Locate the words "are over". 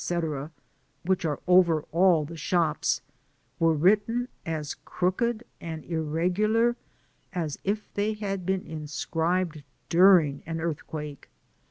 1.25-1.83